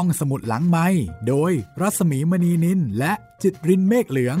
[0.00, 0.86] ห้องสมุดหลังไม้
[1.28, 4.38] โดยรัสมีมณีนินและจิตรินเมฆเหลือง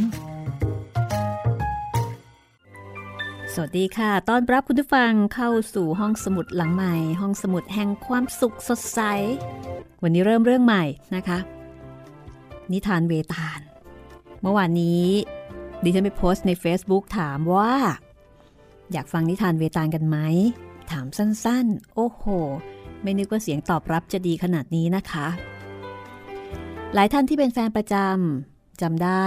[3.52, 9.00] สวัสดีค่ะต้อนรับคุณผู้ฟังเข้าสู่ห้องสมุดหลังใหม่ ห้องสมุดแห่งความสุขสดใส
[10.02, 10.84] วันนี้เริ่มเรื่องใหม่
[11.14, 11.38] นะคะ
[12.72, 13.60] นิทานเวตาล
[14.40, 15.06] เมื่อวานนี้
[15.82, 17.74] ดิฉันไปโพสต์ใน Facebook ถามว่า
[18.92, 20.18] อยากฟังนิทานเวตาลกันไหม
[20.90, 22.24] ถามสั้นๆ โอ้โห
[23.02, 25.26] ไม่นึกว่าเสียงตอบรับจะดีขนาดนี้นะคะ
[26.94, 29.24] หลายท่านที่เป็นแฟนประจำจำได้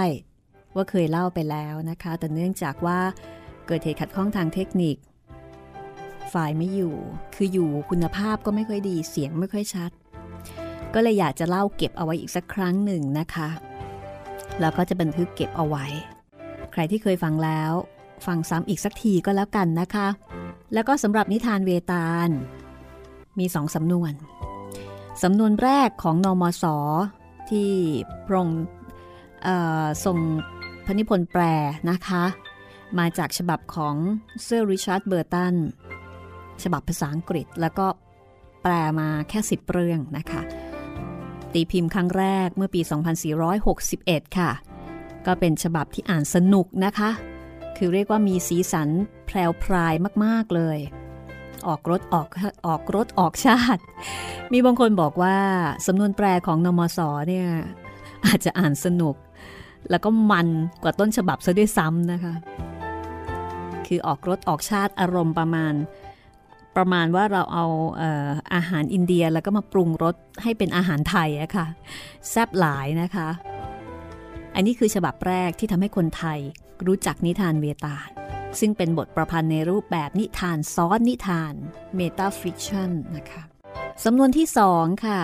[0.74, 2.98] ว่าเคยเล่าไปแล้วนะคะ แต่เนื่องจากว่า
[3.66, 4.96] เกิดเหตุขัดข้องทางเทคนิค
[6.28, 6.94] ไฟล์ไม่อยู่
[7.34, 9.90] คืออยู่คุณภาพก็ไม่ค่อยดี เสียงไม่ค่อยชัด
[10.94, 13.48] ก็เลยอยากจะเล่าเก็บเอาไว้อีกสักครั้งหนึ่งนะคะ
[14.60, 15.86] แล้วก็จะบันทึกเก็บเอาไว้
[16.72, 17.72] ใครที่เคยฟังแล้ว
[18.26, 20.08] ฟังซ้ำอีกสักทีก็แล้วกันนะคะ
[20.74, 22.28] แล้วก็สำหรับนิทานเวตาล
[23.38, 24.12] มีสองสำนวน
[25.22, 26.64] สำนวนแรกของน.ม.ส.
[27.50, 27.70] ที่
[28.26, 28.48] พระอง
[30.04, 30.18] ค์ทรง
[30.86, 31.42] พระนิพนธ์แปล
[31.90, 32.24] นะคะ
[32.98, 33.94] มาจากฉบับของ
[34.44, 35.54] เซอร์ริชาร์ดเบอร์ตัน
[36.62, 37.86] ฉบับภาษาอังกฤษแล้วก็
[38.62, 40.40] แปลมาแค่สิบเรื่องนะคะ
[41.52, 42.80] ตีพิมพ์ครั้งแรกเมื่อปี
[43.58, 44.50] 2461 ค่ะ
[45.26, 47.10] ก็เป็นฉบับที่อ่านสนุกนะคะ
[47.76, 48.88] คือเรียกว่ามีสีสัน
[49.26, 50.78] แพรวพรายมาก ๆ เลย
[51.68, 52.28] ออกรถออก
[52.66, 53.82] ออกรถออกชาติ
[54.52, 55.36] มีบางคนบอกว่า
[55.86, 57.48] สำนวนแปลของนมสเนี่ย
[58.26, 59.16] อาจจะอ่านสนุก
[59.90, 60.48] แล้วก็มัน
[60.82, 62.34] กว่าต้นฉบับซะด้วยซ้ำนะคะ
[63.86, 65.74] คือออกรถออกชาติอารมณ์ประมาณ
[66.76, 71.66] ประมาณว่าเราเอาเอออาหารอินเดียแล้วก็มาปรุงรสให้เป็นอาหารไทยอะค่ะ
[72.30, 73.28] แซ่บหลายนะคะ
[74.54, 76.38] อันนี้คือฉบับแรกที่ทำให้คนไทย
[76.86, 78.08] รู้จักนิทานเวตาล
[78.58, 81.54] ซึ่งเป็นบทประพันธ์ในรูปแบบนิทานซ้อนนิทาน
[81.96, 83.42] metafiction นะคะ
[84.04, 85.20] สำนวนที่สองค่ะ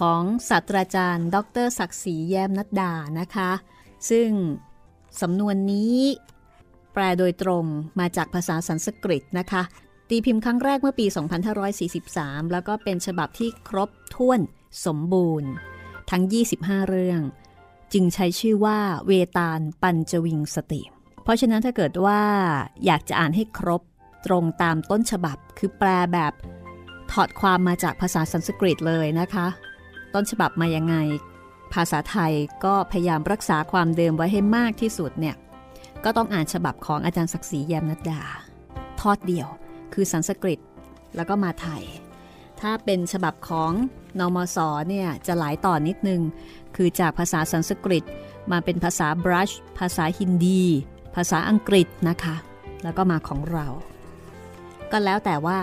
[0.00, 3.50] ของศาสตราจารย์ ดร.ศักดิ์ศรีแย้มนัดดานะคะ
[4.10, 4.28] ซึ่ง
[5.20, 5.98] สำนวนนี้
[6.92, 7.64] แปลโดยตรง
[8.00, 9.62] มาจากภาษาสันสกฤตนะคะ
[10.08, 11.06] ตีพิมพ์ครั้งแรกเมื่อปี
[11.78, 14.40] 2543 แล้วก็เป็นฉบับที่ครบถ้วน
[14.86, 15.50] สมบูรณ์
[16.10, 16.22] ทั้ง
[16.56, 17.20] 25 เรื่อง
[17.92, 20.82] จึงใช้ชื่อว่าเวตาลปัญจวิงสติ
[21.26, 22.20] เพราะฉะนั้นถ้าเกิดว่า
[22.86, 23.82] อยากจะอ่านให้ครบ
[24.26, 26.32] ตรงตามต้นฉบับ คือแปลแบบ
[27.12, 29.46] ถอดความมาจากภาษาสันสกฤตเลยนะคะ
[30.14, 30.96] ต้นฉบับมายังไง
[31.74, 32.32] ภาษาไทย
[32.64, 35.36] ก็พยายามรักษาความเดิมไว้ให้มากที่สุดเนี่ย
[36.04, 38.22] ก็ต้องอ่านฉบับของอาจารย์ศักดิ์ศรีแยมนัดดา
[39.00, 39.48] ทอดเดียว
[39.94, 40.60] คือสันสกฤต
[41.16, 41.82] แล้วก็มาไทย
[42.60, 43.72] ถ้าเป็นฉบับของ
[44.20, 46.20] นมสเนี่ยจะหลายต่อนนิดนึง
[46.76, 48.04] คือจากภาษาสันสกฤต
[48.50, 50.64] มาเป็นภาษาบรัชภาษาฮินดี
[51.16, 52.34] ภาษาอังกฤษนะคะ
[52.82, 53.66] แล้วก็มาของเรา
[54.92, 55.56] ก็แล้วแต่ว่า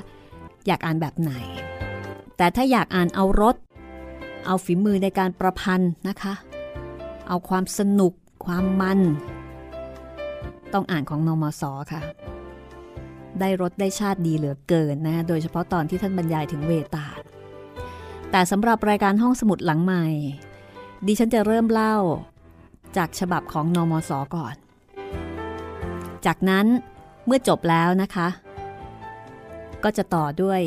[0.67, 1.33] อยากอ่านแบบไหน
[2.37, 3.55] แต่ถ้าอยากอ่านเอารส
[4.45, 6.33] เอาฝีมือในการประพันธ์นะคะ
[7.27, 8.13] เอาความสนุก
[8.45, 8.99] ความมัน
[10.73, 12.01] ต้องอ่านของนมสอค่ะ
[13.39, 17.19] ได้รสได้ชาติดีเหลือเกินนะ โดยเฉพาะตอนที่ท่านบรรยายถึงเวตาล
[18.31, 20.05] แต่สำหรับรายการห้องสมุดหลังใหม่
[21.05, 21.95] ดิฉันจะเริ่มเล่า
[22.97, 24.55] จากฉบับของนมสอก่อน
[26.25, 26.65] จากนั้น
[27.25, 28.27] เมื่อจบแล้วนะคะ
[29.83, 30.61] ก็จะต่อด้วย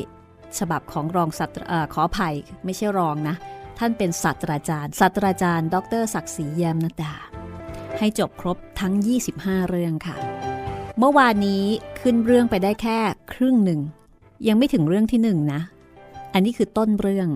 [0.58, 2.34] ฉบับของรองศาสตราขออภัย
[2.64, 3.36] ไม่ใช่รองนะ
[3.78, 7.14] ท่านเป็นศาสตราจารย์ศาสตราจารย์ ดรศักดิ์ศรีแยมนดา
[7.98, 8.94] ให้จบครบทั้ง
[9.32, 10.16] 25 เรื่องค่ะ
[10.98, 11.64] เมื่อวานนี้
[12.00, 12.98] ขึ้นเรื่องไปได้แค่
[13.32, 13.80] ครึ่งหนึ่ง
[14.48, 15.60] ยังไม่ถึงเรื่องที่หนึ่งนะ
[16.34, 17.28] อันนี้คือต้นเรื่อง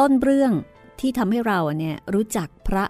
[0.00, 0.52] ต้นเรื่อง
[1.00, 2.84] ที่ทำให้เราเนี่ยรู้จักพระ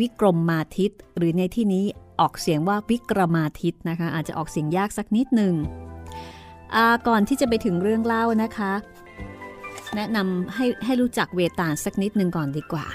[0.00, 1.86] วิกรมมาทิตหรือในที่นี้
[2.20, 5.54] ออกเสียงว่าวิกรมาทิตนะคะ อาจจะออกเสียงยากสักนิดหนึ่ง
[7.08, 8.72] ก่อนที่จะไปถึงเรื่องเล่านะคะ
[9.96, 12.86] แนะนำให้ให้รู้จักเวตาลสักนิดหนึ่งก่อนดีกว่า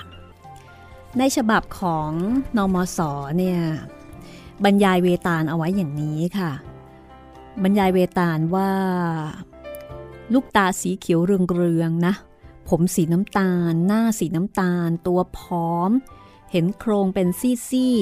[1.17, 2.09] ในฉบับของ
[2.57, 2.99] นมส
[3.37, 3.59] เนี่ย
[4.63, 6.51] บรรยายเวตาลเอาไว้อย่างนี้ค่ะ
[7.63, 8.69] บรรยายเวตาลว่า
[10.33, 12.13] ลูกตาสีเขียวเรืองๆนะ
[12.69, 15.89] ผมสีน้ำตาล หน้าสีน้ำตาล ตัวพร้อม
[16.51, 17.95] เห็นโครงเป็นซี่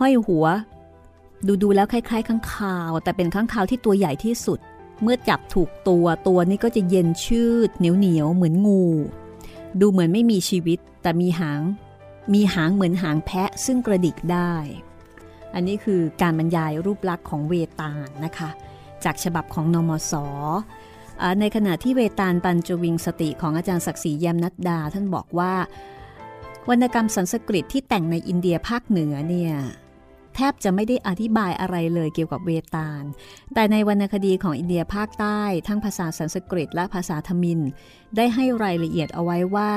[0.00, 0.46] ห้อยหัว
[1.46, 4.58] ดูดูแล้วคล้ายๆข้างคาว แต่เป็นข้างคาวที่ตัวใหญ่ที่สุด
[5.02, 8.84] เมื่อจับถูกตัวตัวนี้ก็จะเย็นชืด เหนียวเหนียวเหมือนงู
[9.80, 11.60] ดูเหมือนไม่มีชีวิต แต่มีหาง
[12.34, 14.52] มีหางเหมือนหางแพะซึ่งกระดิกได้
[15.54, 18.50] อันนี้คือการบรรยายรูปลักษณ์ของเวตาลนะคะ
[19.04, 20.12] จากฉบับของนมส
[21.40, 25.52] ในขณะที่เวตาลปัญจวิงสติของอาจารย์ศักดิ์ศรียมนัดดา ท่านบอกว่า
[26.68, 29.54] วรรณกรรมสันสกฤตที่แต่งในอินเดียภาคเหนือเนี่ย
[30.34, 33.02] แทบจะไม่ได้อธิบายอะไรเลยเกี่ยวกับเวตาล
[33.54, 37.60] แต่ในวรรณคดีของอินเดียภาคใต้ ทั้งภาษาสันสกฤตและภาษาทมิน
[38.16, 39.72] ได้ให้รายละเอียดเอาไว้ว่า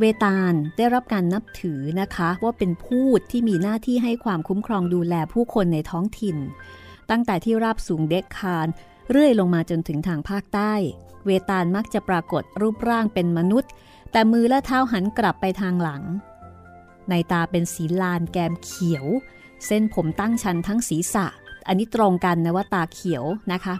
[0.00, 6.36] เวตาลได้รับการนับถือนะคะ ว่าเป็นพูดที่มีหน้าที่ให้ความคุ้มครองดูแลผู้คนในท้องถิ่น
[7.10, 8.66] ตั้งแต่ที่ราบสูงเด็กคาร
[9.10, 10.72] เรื่อยลงมาจนถึงทางภาคใต้
[11.26, 13.70] เวตาลมักจะปรากฏรูปร่างเป็นมนุษย์
[14.12, 16.02] แต่มือและเท้าหันกลับไปทางหลัง
[17.10, 19.06] ในตาเป็นสีลานแกมเขียว
[19.66, 21.26] เส้นผมตั้งชันทั้งศีรษะ
[21.68, 23.74] อันนี้ตรงกันนะว่าตาเขียวนะคะ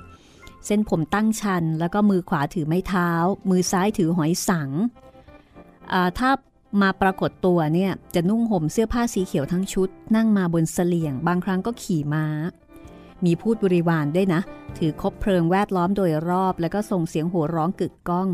[0.66, 3.10] เส้นผมตั้งชัน แล้วก็มือขวาถือไม้เท้า
[3.50, 4.70] มือซ้ายถือหอยสัง
[6.18, 6.30] ถ้า
[6.82, 12.26] มาปรากฏตัวเนี่ยจะนุ่งห่มเสื้อผ้าสีเขียวทั้งชุด นั่งมาบนเสลียง บางครั้งก็ขี่ม้า
[13.24, 14.40] มีพูดบริวารด้วยนะ
[14.78, 18.28] ถือคบเพลิงแวดล้อมโดยรอบ แล้วก็ส่งเสียงโห่ร้องกึกก้อง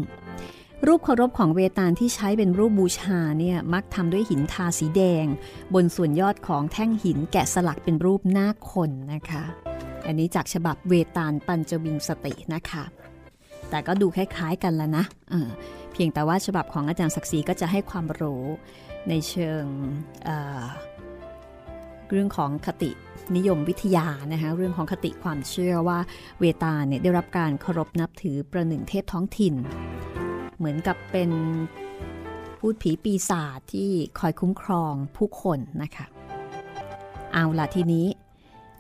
[0.87, 5.27] รูปเคารพของเวตาลที่ใช้เป็นรูปบูชาเนี่ยมักทำด้วยหินทาสีแดง
[5.75, 9.43] บนส่วนยอดของแท่งหินแกะสลักเป็นรูปหน้าคนนะคะ
[10.07, 12.85] อันนี้จากฉบับเวตาลปัญจวิงสตินะคะ
[13.71, 18.45] แต่ก็ดูคล้ายๆกันแล้วนะเเพียงแต่ว่าฉบับของอาจารย์ศักดิ์ศรีก็จะให้ความรู้
[19.09, 19.65] ในเชิง
[20.25, 22.91] เเรื่องของคติ
[23.37, 25.99] นิยมวิทยานะคะเรื่องของคติความเชื่อว่า
[26.41, 29.55] เวตาเนี่ยได้รับการเคารพนับถือประหนึ่งเทพท้องถิ่น
[30.59, 31.31] เหมือนกับเป็น
[32.59, 36.07] พูดผีปีศาจที่คอยคุ้มครองผู้คนนะคะ
[37.33, 38.07] เอาละทีนี้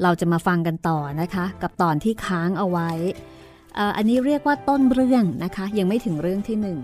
[0.02, 2.90] เราจะมาฟังกันต่อนะคะ กับตอนที่ค้างเอาไว้
[3.96, 6.78] อันนี้เรียกว่าต้นเรื่องนะคะ ยังไม่ถึงเรื่องที่หนึ่ง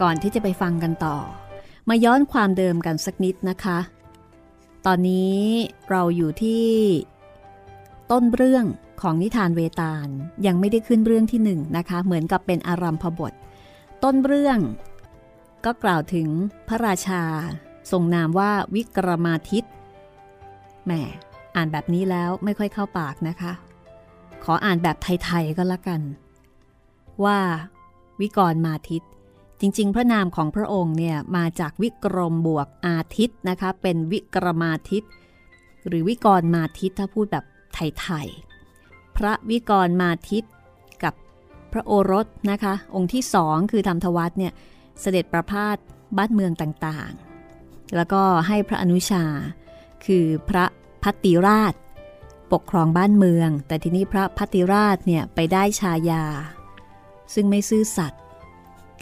[0.00, 1.16] ก่อนที่จะไปฟังกันต่อ
[1.88, 3.78] มาย้อนความเดิมกันสักนิดนะคะ
[4.86, 5.38] ตอนนี้
[5.90, 6.66] เราอยู่ที่
[8.10, 8.64] ต้นเรื่อง
[9.00, 10.08] ของนิทานเวตาล
[10.46, 13.32] ยังไม่ได้ขึ้นเรื่องที่หนึ่งนะคะ เหมือนกับเป็นอารัมพบท
[14.02, 14.58] ต้นเรื่อง
[15.64, 16.28] ก็กล่าวถึง
[16.68, 17.22] พระราชา
[17.90, 19.64] ทรงนามว่าวิกรมาทิต
[20.84, 20.92] แหม
[21.56, 23.52] อ่านแบบนี้แล้วไม่ค่อยเข้าปากนะคะ
[24.44, 26.00] ขออ่านแบบไทย ๆ ก็แล้วกัน
[27.24, 27.38] ว่า
[28.20, 29.02] วิกรมาทิต
[29.60, 35.04] จริง ๆ พระนามของพระองค์เนี่ยมาจากวิกรมบวกอาทิตนะคะ เป็นวิกรมาทิต
[35.86, 38.47] หรือวิกรมาทิตถ้าพูดแบบไทยๆ
[39.18, 40.44] พระวิกรมาทิต
[41.02, 41.14] กับ
[41.72, 44.52] พระโอรสนะคะ องค์ที่สองคือธรรมทวัตเนี่ย
[45.00, 45.76] เสด็จประพาส
[46.16, 49.24] บ้านเมืองต่างๆ แล้วก็ให้พระอนุชา
[50.04, 50.64] คือพระ
[51.02, 51.74] พัติราช
[52.52, 56.24] ปกครองบ้านเมือง แต่ทีนี้พระพัติราชเนี่ยไปได้ชายา
[57.34, 58.22] ซึ่งไม่ซื่อสัตย์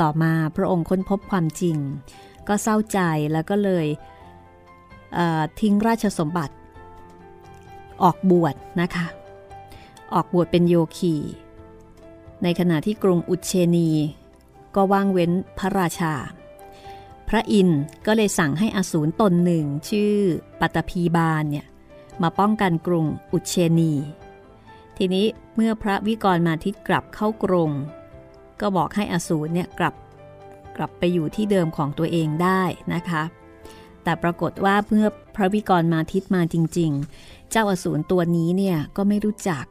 [0.01, 1.77] ต่อมาพระองค์ค้นพบความจริง
[2.49, 2.99] ก็เศร้าใจ
[3.33, 3.87] แล้วก็เลย
[5.15, 6.55] เทิ้งราชสมบัติ
[8.03, 9.07] ออกบวชนะคะ
[10.15, 11.15] ออกบวชเป็นโยคี
[12.43, 13.91] ในขณะที่กรุงอุเชนี
[14.75, 16.15] ก็ว่างเว้นพระราชา
[17.29, 20.15] พระอินทร์ก็เลยสั่งให้อสูรตนหนึ่งชื่อ
[20.61, 21.67] ปัตพีบาลเนี่ย
[22.23, 23.93] มาป้องกันกรุงอุเชนี
[24.97, 27.71] ทีนี้เมื่อพระวิกรมาทิตกลับเข้ากรุง
[28.61, 29.95] ก็บอกให้อสูรเนี่ยกลับ
[30.77, 32.63] กลับไปอยู่ที่เดิมของตัวเองได้
[32.95, 33.23] นะคะ
[34.03, 35.07] แต่ปรากฏว่าเมื่อ
[35.37, 39.65] พระวิกรมาทิตมาจริง ๆ เจ้าอสูรตัวนี้เนี่ยก็ไม่รู้จัก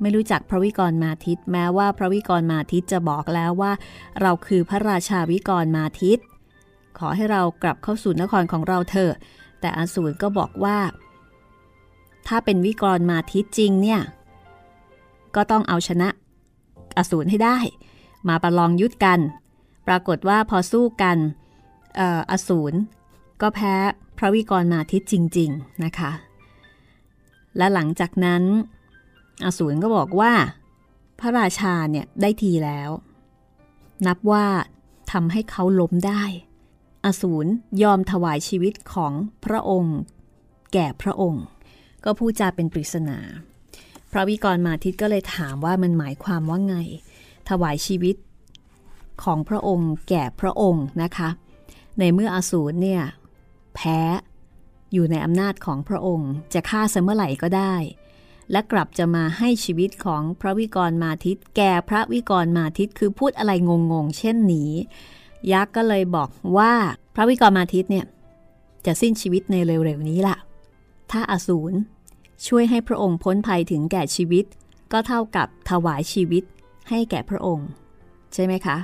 [0.00, 3.72] ไม่รู้จักพระวิกรมาทิต แม้ว่าพระวิกรมาทิตจะบอกแล้วว่า
[4.20, 6.18] เราคือพระราชาวิกรมาทิต
[6.98, 9.12] ขอให้เรากลับเข้าสู่นครของเราเถอะ
[9.60, 10.78] แต่อสูรก็บอกว่า
[12.26, 14.00] ถ้าเป็นวิกรมาทิตจริงเนี่ย
[15.34, 16.08] ก็ต้องเอาชนะ
[16.98, 17.58] อสูรให้ได้
[18.28, 19.20] มาประลองยุทธกัน
[19.86, 21.18] ปรากฏว่าพอสู้กัน
[22.30, 22.76] อสูร
[23.40, 23.74] ก็แพ้
[24.18, 26.10] พระวิกรมาทิตจริง ๆนะคะ
[27.56, 28.42] และหลังจากนั้น
[29.44, 30.32] อสูรก็บอกว่า
[31.20, 32.90] พระราชาเนี่ยได้ทีแล้ว
[34.06, 34.46] นับว่า
[35.12, 36.22] ทำให้เขาล้มได้
[37.04, 37.46] อสูร
[37.82, 39.12] ยอมถวายชีวิตของ
[39.44, 39.98] พระองค์
[40.72, 41.44] แก่พระองค์
[42.04, 43.18] ก็พูดจาเป็นปริศนา
[44.12, 46.76] พระวิกรมาทิตก็เลยถามว่ามันหมายความว่าไง
[47.48, 48.16] ถวายชีวิต
[49.24, 51.28] ของพระองค์แก่พระองค์นะคะ
[51.98, 53.02] ในเมื่ออสูรเนี่ย
[53.74, 54.00] แพ้
[54.92, 57.74] อยู่ในอำนาจของพระองค์ จะฆ่าเสมอไหร่ก็ได้
[58.52, 64.70] และกลับจะมาให้ชีวิตของพระวิกรมาทิตแก่พระวิกรมาทิตคือพูดอะไรงงๆเช่นนี้
[65.52, 66.72] ยักษ์ก็เลยบอกว่า
[67.14, 68.06] พระวิกรมาทิตเนี่ย
[68.86, 70.36] จะสิ้นชีวิตในเร็วๆนี้ล่ะ
[71.10, 71.76] ถ้าอาสูร
[72.46, 74.44] ช่วยให้พระองค์พ้นภัยถึงแก่ชีวิต
[74.92, 76.44] ก็เท่ากับถวายชีวิต
[76.88, 77.68] ให้แก่พระองค์
[78.34, 78.78] ใช่ไหมคะ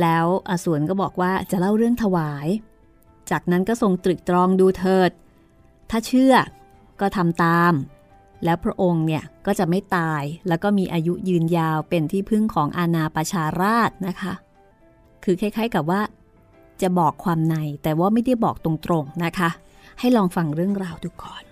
[0.00, 2.48] แล้วอสูรก็บอกว่าจะเล่าเรื่องถวาย
[3.30, 5.10] จากนั้นก็ทรงตรึกตรองดูเถิด
[5.90, 6.34] ถ้าเชื่อ
[7.00, 7.72] ก็ทำตาม
[8.44, 14.32] แล้วพระองค์เนี่ยก็จะไม่ตายแล้วก็มีอายุยืนยาวเป็นที่พึ่งของอาณาประชาราชนะคะ
[15.24, 16.00] คือคล้ายๆกับว่า
[16.82, 18.72] จะบอกความในแต่ว่าไม่ได้บอกตร
[19.02, 19.50] งๆนะคะ
[19.98, 21.42] ให้ลองฟังเรื่องราวดูก่อน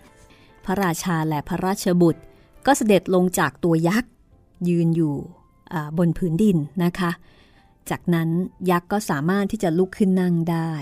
[0.65, 2.23] พระราชาและพระราชบุตร
[2.67, 4.11] ก็เสด็จลงจากตัวยักษ์
[4.69, 5.15] ยืนอยู่
[5.99, 7.11] บนพื้นดินนะคะ
[7.91, 8.29] จากนั้น
[8.71, 10.73] ยักษ์ก็สามารถที่จะลุกขึ้นนั่งได้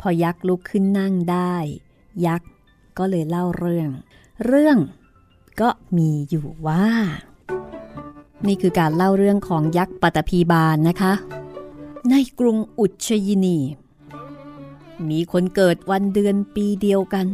[0.00, 1.54] พอยักษ์ลุกขึ้นนั่งได้
[2.26, 2.48] ยักษ์
[2.98, 3.90] ก็เลยเล่าเรื่อง
[4.46, 4.78] เรื่อง
[5.60, 6.86] ก็มีอยู่ว่า
[8.46, 11.12] นี่คือการเล่าเรื่องของยักษ์ปัตภีบาลนนะคะ
[12.10, 13.58] ในกรุงอุชยินี
[15.08, 17.26] มีคนเกิดวันเดือนปีเดียวกัน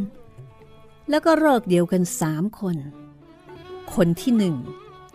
[1.09, 2.77] แล้วก็เลิกเดียวกันสามคน
[3.93, 4.55] คนที่หนึ่ง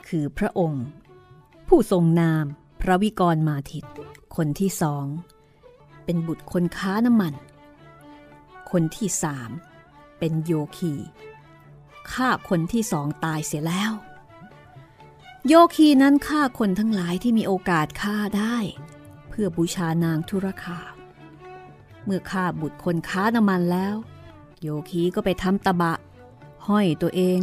[0.08, 0.84] คือพระองค์
[1.68, 2.44] ผู้ทรงนาม
[2.80, 3.84] พระวิกรมาทิต
[4.36, 5.06] คนที่สอง
[6.04, 7.34] เป็นบุตรคนค้าน้ำมัน
[8.70, 9.50] คนที่สาม
[10.18, 10.92] เป็นโยคี
[12.14, 13.92] ฆ่าคนที่สองตายเสียแล้ว
[15.46, 18.56] โยคีนั้นฆ่าคนทั้งหลายที่มีโอกาสฆ่าได้
[19.28, 20.78] เพื่อบูชานางธุรคา
[22.04, 23.94] เมื่อฆ่าบุตรคนค้าน้ำมันแล้ว
[24.60, 25.94] โยคีก็ไปทำตะบะ
[26.68, 27.38] ห้อยตัวเอง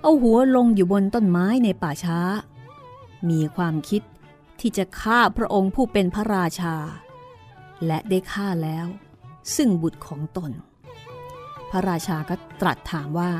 [0.00, 2.18] เอาหัวลงอยู่บนต้นไม้ในป่าช้า
[3.30, 4.02] มีความคิด
[4.60, 6.76] ที่จะฆ่าพระองค์ผู้เป็นพระราชา
[7.86, 8.86] และได้ฆ่าแล้ว
[9.56, 10.50] ซึ่งบุตรของตน
[11.70, 13.32] พระราชาก็ตรัสถามว่า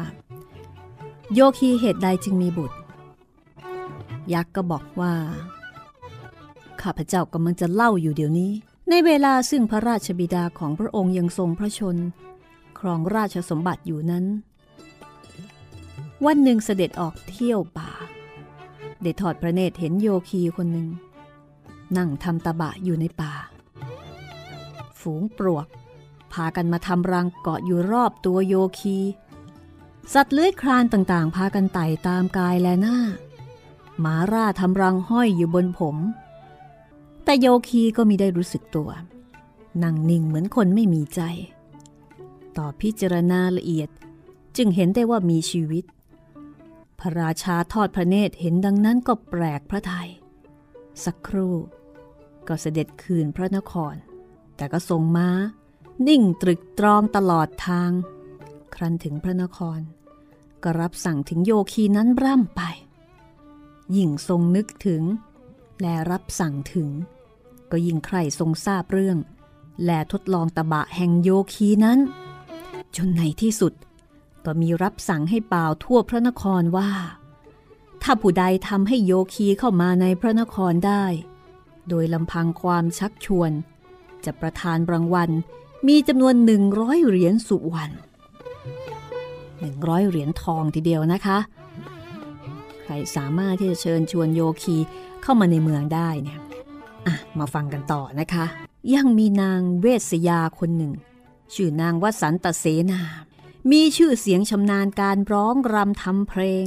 [1.35, 2.77] โยคีเหตุใดจึงมีบุตร
[4.33, 5.15] ยักษ์ก็บอกว่า
[6.83, 8.53] ข้าพเจ้ากำลังจะเล่าอยู่เดี๋ยวนี้
[8.91, 11.97] ในเวลาซึ่งพระราชบิดาของพระองค์ยังทรงพระชน
[12.79, 14.25] ครองราชสมบัติอยู่นั้น
[16.27, 17.91] วันหนึ่งเสด็จออกเที่ยวป่า
[19.03, 20.89] ได้ถอดพระเนตรเห็นโยคีคนหนึ่ง
[21.97, 23.35] นั่งทำตะบะอยู่ในป่า
[25.01, 25.67] ฝูงปลวก
[26.33, 28.97] พากันมาทำรังเกาะอยู่รอบตัวโยคี
[30.15, 32.99] สัตว์เลื้อยคลานต่างๆ พากันไต่ตามกายและหน้า
[34.01, 35.97] หมาร่าทำรังห้อยอยู่บนผม
[37.25, 38.91] แต่โยคีก็มีได้รู้สึกตัว
[39.83, 41.21] นั่งนิ่งเหมือนคนไม่มีใจ
[42.57, 43.89] ต่อพิจารณาละเอียด
[44.57, 45.85] จึงเห็นได้ว่ามีชีวิต
[47.01, 50.09] พระราชาทอดพระเนตรเห็นดังนั้นก็แปลกพระทยัย
[51.05, 51.55] สักครู่
[52.49, 53.95] ก็เสด็จคืนพระนคร
[54.57, 55.29] แต่ก็ทรงม้า
[56.09, 57.91] นิ่งตรึกตรองตลอดทาง
[58.75, 59.79] ครั้นถึงพระนคร
[60.69, 62.63] ก็รับสั่งถึงโยคีนั้นร่ำไป
[63.97, 65.03] ยิงทรงนึกถึง
[65.81, 66.89] และรับสั่งถึง
[67.71, 69.19] ก็ยิ่งใครทรงทราบเรื่อง
[69.85, 71.99] และทดลองตะบะแห่งโยคีนั้น
[72.97, 73.73] จนในที่สุด
[74.45, 76.91] ก็มีรับสั่งให้เป่าทั่วพระนครว่า
[78.03, 81.05] ถ้าผู้ใดทำให้โยคีเข้ามาในพระนครได้
[81.89, 83.51] โดยลำพังความชักชวน
[84.25, 85.31] จะประทานรางวัล
[85.89, 87.97] มีจำนวนหนึ่งร้อยเหรียญสุวรรณ
[89.65, 91.39] 100 เหรียญทองทีเดียวนะคะ
[92.83, 94.77] ใครสามารถที่จะเชิญชวนโยคี
[95.23, 96.39] เข้ามาในเมืองได้เนี่ย
[97.07, 98.47] อะมาฟังกันต่อนะคะ
[98.95, 100.93] ยังมีนางเวสยาคนหนึ่ง
[101.55, 103.01] ชื่อนางวสันตเสนา
[103.71, 106.67] มีชื่อเสียงชำนาญการร้องรำทำเพลง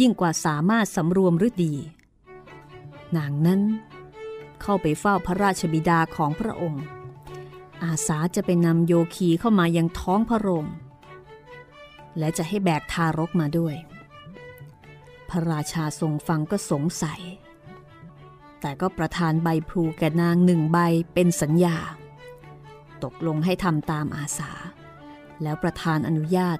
[0.00, 1.74] ยิ่งกว่าสามารถสำรวมฤดี
[3.16, 3.60] นางนั้น
[4.62, 6.84] เข้าไปเฝ้าพระราชบิดาของพระองค์
[7.82, 10.66] อาสาจะไปนำโยคีเข้ามายังท้องพระโรง
[12.18, 13.74] และจะให้แบกทารกมาด้วย
[15.28, 17.20] พระราชาทรงฟังก็สงสัย
[18.60, 20.78] แต่ก็ประทานใบพลูแก่นางหนึ่งใบ
[21.14, 21.76] เป็นสัญญา
[23.04, 24.52] ตกลงให้ทำตามอาสา
[25.42, 26.58] แล้วประธานอนุญาต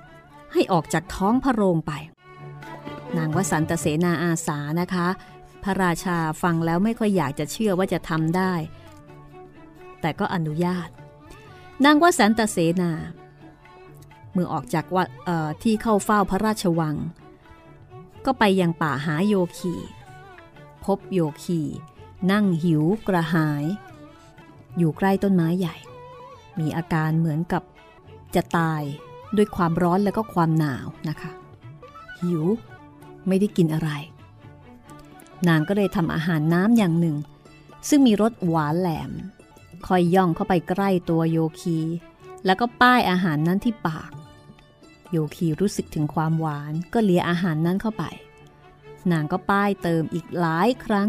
[0.52, 1.92] ให้ออกจากท้องพระโรงไป
[3.18, 5.08] นางวสันตเสนาอาสานะคะ
[5.62, 8.52] พระราชาฟังแล้วไม่ค่อยอยากจะเชื่อว่าจะทำได้
[10.00, 10.88] แต่ก็อนุญาต
[11.84, 12.92] นางวสันตเสนา
[14.38, 15.09] มื่อออกจากวัด
[15.62, 16.97] ที่เข้าเฝ้าพระราชวัง
[18.26, 19.75] ก็ไปยังป่าหาโยคี
[20.85, 21.61] พบโยคี
[22.33, 23.64] นั่งหิวกระหาย
[24.78, 25.76] อยู่ใกล้ต้นไม้ใหญ่
[26.59, 27.62] มีอาการเหมือนกับ
[28.35, 28.83] จะตาย
[29.37, 31.30] ด้วยความร้อนและก็ความหนาวนะคะ
[32.23, 32.45] หิว
[33.28, 33.90] ไม่ได้กินอะไร
[35.49, 37.16] นางก็เลยทำอาหารน้ำอย่างหนึ่ง
[37.88, 39.12] ซึ่งมีรสหวานแหลม
[39.87, 41.78] คอยย่องเข้าไปใกล้ตัวโยคี
[42.47, 44.11] แล้วก็ป้ายอาหารนั้นที่ปาก
[45.10, 48.04] โยคีรู้สึกถึงความหวานก็เลียอาหารนั้นเข้าไป
[49.12, 51.08] นางก็ป้ายเติมอีกหลายครั้ง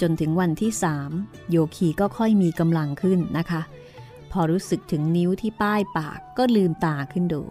[0.00, 1.10] จนถึงวันที่สาม
[1.50, 3.62] โยคีก็ค่อยมีกำลังขึ้นนะคะ
[4.32, 7.42] พอรู้สึกถึงนิ้วที่ป้ายปากก็ลืมตาขึ้นดู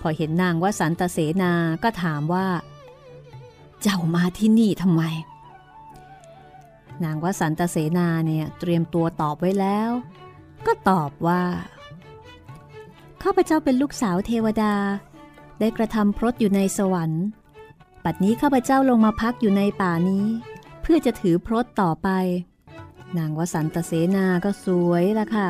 [0.00, 1.52] พอเห็นนางว่าสันตเสนา
[1.82, 2.46] ก็ถามว่า
[3.82, 5.02] เจ้ามาที่นี่ทำไม
[7.04, 9.90] นางว่าสันตเสนาเนี่ยเตรียมตัวตอบไว้แล้ว
[10.66, 11.42] ก็ตอบว่า
[13.22, 14.74] ข้าพเจ้าเป็นลูกสาวเทวดา
[15.60, 17.24] ได้กระทำพรตอยู่ในสวรรค์
[18.04, 20.24] ปัดนี้ข้าพเจ้าลงมาพักอยู่ในป่านี้
[20.82, 22.08] เพื่อจะถือพรตต่อไป
[23.18, 25.48] นางวสันตเสนาก็สวยละค่ะ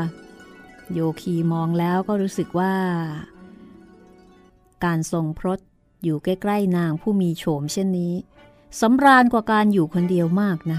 [0.92, 2.74] โยคีมองแล้วก็รู้สึกว่า
[4.84, 5.60] การทรงพรต
[6.04, 8.14] อยู่ใกล้ ๆ นางผู้มีโฉมเช่นนี้
[8.80, 10.78] สำราญกว่าการอยู่คนเดียวมากนะ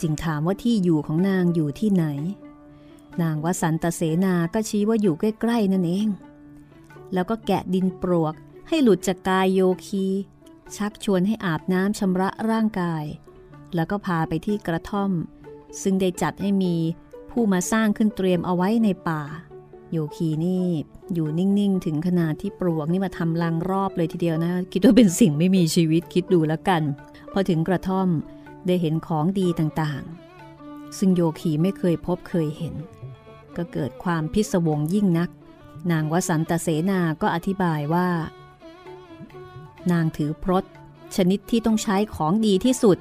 [0.00, 2.04] จึงถามว่าที่อยู่ของนางอยู่ที่ไหน
[3.22, 6.08] นางวสันตเสนาก็ชี้ว่าอยู่ใกล้ๆนั่นเอง
[7.12, 8.34] แล้วก็แกะดินปลวก
[8.68, 10.06] ให้หลุดจากกายโยคี
[10.76, 13.04] ชักชวนให้อาบน้ำชำระร่างกาย
[13.74, 15.10] แล้วก็พาไปที่กระท่อม
[15.82, 16.74] ซึ่งได้จัดให้มี
[17.30, 19.22] ผู้มาสร้างขึ้นเตรียมเอาไว้ในป่า
[19.92, 20.66] โยคีนี่
[21.14, 26.82] อยู่นิ่งๆ ถึงขนาดที่ปลวกนี่มาทำรังรอบเลยทีเดียวนะ คิดว่าเป็นสิ่งไม่มีชีวิตคิดดูแล้วกัน
[27.32, 28.08] พอถึงกระท่อม
[28.66, 32.74] ได้เห็นของดีต่างๆ ซึ่งโยคีไม่เคยพบเคยเห็น
[33.58, 35.30] ก็เกิดความพิศวงยิ่งนัก
[35.90, 38.08] นางวสันตเสนาก็อธิบายว่า
[39.90, 40.64] นางถือพรต
[41.16, 42.98] ชนิดที่ต้องใช้ของดีที่สุด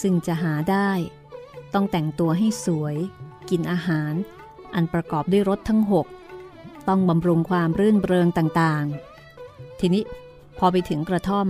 [0.00, 0.90] ซึ่งจะหาได้
[1.74, 2.96] ต้องแต่งตัวให้สวย
[3.50, 4.12] กินอาหาร
[4.74, 6.06] อันประกอบด้วยรสทั้งหก
[6.88, 10.04] ต้องบำรุงความรื่นเริงต่างๆ ทีนี้
[10.58, 11.48] พอไปถึงกระท่อม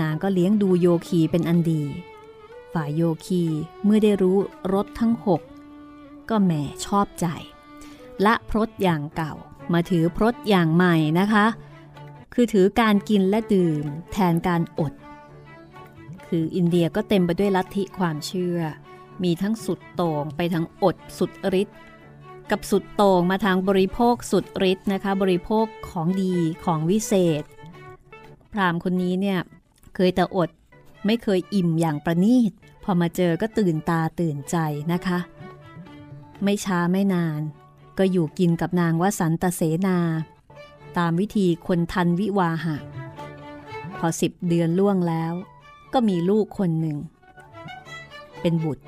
[0.00, 1.82] นางก็เลี้ยงดูโยคีเป็นอันดี
[2.72, 3.42] ฝ่ายโยคี
[3.84, 4.36] เมื่อได้รู้
[4.72, 5.40] รสทั้งหก
[6.30, 6.52] ก็แหม
[6.86, 7.26] ชอบใจ
[8.24, 9.34] ละพรตอย่างเก่า
[9.72, 11.46] มาถือพรตอย่างใหม่นะคะ
[12.34, 14.92] คือถือการกินและดื่ม แทนการอด
[16.26, 18.58] คืออินเดียก็เต็มไปด้วยลัทธิความเชื่อ
[19.22, 21.76] มีทั้งสุดโต่งไปทั้งอดสุดฤทธิ์
[22.50, 27.44] กับสุดโต่งมาทางบริโภคสุดฤทธิ์นะคะ บริโภคของดีของวิเศษ
[28.52, 29.38] พรามคนนี้เนี่ย
[29.94, 30.50] เคยแต่อด
[31.06, 32.52] ไม่เคยอิ่มอย่างประณีต
[32.84, 34.56] พอมาเจอก็ตื่นตาตื่นใจ
[34.92, 35.18] นะคะ
[36.42, 37.40] ไม่ช้าไม่นาน
[37.98, 39.98] ก็อยู่กินกับนางวสันตเสนา
[40.96, 42.76] ตามวิธีคนทันวิวาหะ
[43.98, 45.32] พอสิบเดือนล่วงแล้ว
[45.92, 46.98] ก็มีลูกคนหนึ่ง
[48.40, 48.84] เป็นบุตร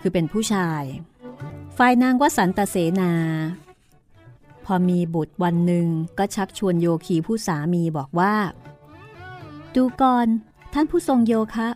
[0.00, 0.82] คือเป็นผู้ชาย
[1.76, 3.12] ฝ่ายนางวสันตเสนา
[4.64, 5.86] พอมีบุตรวันหนึ่ง
[6.18, 8.34] ก็ชักชวนโยคีผู้สามีบอกว่า
[9.74, 10.26] ดูก่อน
[10.72, 11.68] ท่านผู้ทรงโยคะ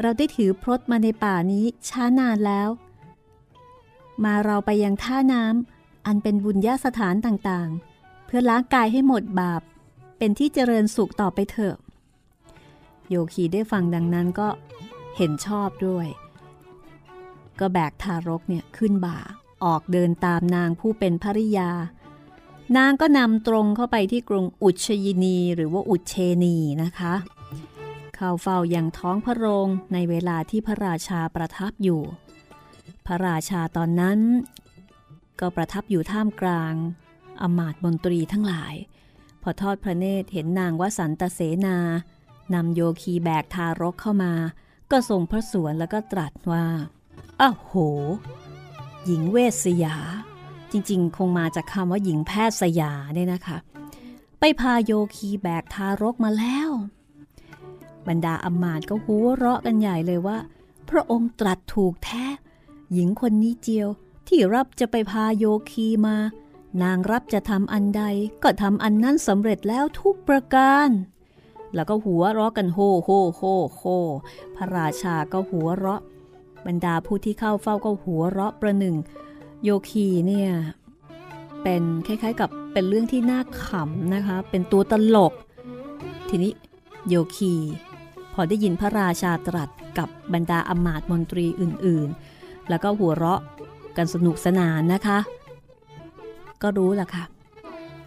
[0.00, 2.68] เราได้ถือพรตมาในป่านี้ช้านานแล้ว
[4.24, 9.62] มาเราไปยังท่าน้ำอันเป็นบุญญาสถานต่างๆ เพื่อล้างกายให้หมดบาป
[10.18, 11.76] เป็นที่เจริญสุขต่อไปเถอะ
[13.08, 14.48] โยคีได้ฟังดังนั้นก็
[15.16, 16.06] เห็นชอบด้วย
[17.60, 19.18] ก็แบกทารกเนี่ยขึ้นบ่า
[19.64, 21.70] ออกเดินตามนางผู้เป็นภริยา
[22.76, 27.14] นางก็นำตรงเข้าไปที่กรุงอุชยินีหรือว่าอุเชนีนะคะ
[28.14, 32.02] เข้าเฝ้าอยังท้องพระโรงในเวลาที่พระราชาประทับอยู่
[33.08, 34.18] พระราชาตอนนั้น
[35.40, 36.74] ก็ประทับอยู่ท่ามกลาง
[37.42, 38.74] อมาตมนตรีทั้งหลาย
[39.42, 41.78] พอทอดพระเนตรเห็นนางวสันตเสนา
[42.54, 44.32] นำโยคีแบกทารกเข้ามา
[44.90, 46.64] ก็ทรงพระสวนแล้วก็ตรัสว่า
[47.40, 47.72] อ้าโห
[49.06, 49.96] หญิงเวสยา
[50.70, 53.58] จริงๆ คงมาจากคำว่าหญิงแพทย์สยาเนี่ยนะคะ
[54.38, 56.70] ไปพาโยคีแบกทารกมาแล้ว
[58.08, 60.38] บรรดาอมาตก็หัวเราะกันใหญ่เลยว่า
[60.88, 62.24] พระองค์ตรัสถูกแท้
[62.92, 63.88] หญิงคนนี้เจียว
[64.28, 66.16] ที่รับจะไปพาโยคีมา
[66.82, 68.02] นางรับจะทำอันใด
[68.42, 70.88] ก็ทำอันนั้นสำเร็จแล้วทุกประการ
[71.74, 73.42] แล้วก็หัวเราะกันโฮโฮโฮ
[73.76, 73.82] โฮ
[74.56, 76.02] พระราชาก็หัวเราะ
[76.66, 78.96] บรรดาผู้ที่เข้าเฝ้าก็หัวเราะประหนึ่ง
[79.64, 80.50] โยคีเนี่ย
[81.62, 85.32] เป็นคล้ายๆกับเป็นเรื่องที่น่าขำนะคะ เป็นตัวตลก
[86.28, 86.52] ทีนี้
[87.08, 87.54] โยคี
[88.34, 92.37] พอได้ยินพระราชาตรัสกับบรรดาอมาตมนตรีอื่น ๆ
[92.68, 93.40] แล้วก็หัวเราะ
[93.96, 95.18] กันสนุกสนานนะคะ
[96.62, 97.24] ก็รู้ล่ะค่ะ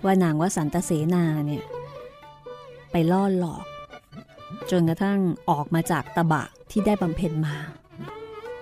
[0.03, 1.63] ว่านางวสันตเสนาเนี่ย
[2.91, 3.65] ไปล่อหลอก
[4.71, 5.19] จนกระทั่ง
[5.49, 7.55] ออกมาจากตะบะที่ได้บำเพ็ญมา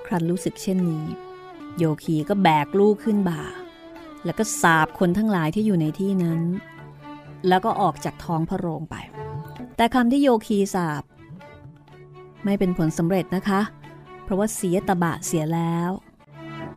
[0.06, 1.06] ครั้นรู้สึกเช่นนี้
[1.78, 3.42] โยคีก็แบกลูกขึ้นบ่า
[4.26, 6.42] แล้วก็สาบคนทั้งหลายที่อยู่ในที่นั้น
[7.48, 8.96] แล้วก็ออกจากท้องพระโรงไป
[9.76, 11.04] แต่คำที่โยคีสาบ
[12.46, 15.90] ไม่เป็นผลสำเร็จนะคะเพราะว่าเสียตะบะเสียแล้ว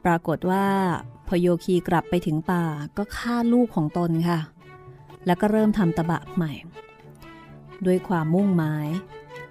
[0.05, 0.67] ปรากฏว่า
[1.29, 2.65] พโยคีกลับไปถึงป่า
[2.97, 4.41] ก็ฆ่าลูกของตนค่ะ
[5.27, 6.53] แล้วก็เริ่มทำตะบะใหม่
[7.87, 8.89] ด้วยความมุ่งหมาย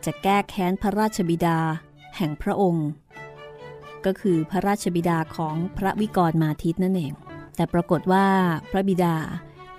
[0.06, 1.58] จะแก้แค้นพระราชบิดา
[2.18, 2.88] แห่งพระองค์
[4.06, 7.14] ก็คือพระราชบิดาของพระวิกรมาทิตนั่นเอง
[7.56, 8.28] แต่ปรากฏว่า
[8.72, 9.16] พระบิดา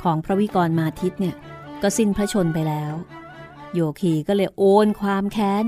[0.02, 1.36] ของพระวิกรมาทิตเนี่ย
[1.82, 2.92] ก็สิ้นพระชนไปแล้ว
[3.74, 5.64] โยคีก็เลยโอนความแค้น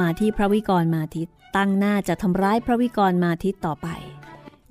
[0.00, 3.88] มาที่พระวิกรมาทิต ตั้งหน้าจะทำร้ายพระวิกรมาทิตต่อไป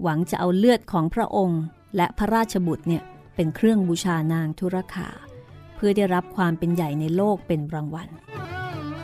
[0.01, 1.61] หวังจะเอาเลือดของพระองค์
[1.95, 3.03] และพระราชบุตรเนี่ย
[3.35, 5.09] เป็นเครื่องบูชานางธุรคา
[5.75, 8.09] เพื่อได้รับความเป็นใหญ่ในโลกเป็นรางวัล